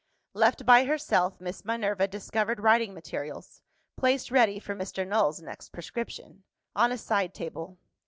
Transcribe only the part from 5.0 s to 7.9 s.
Null's next prescription) on a side table.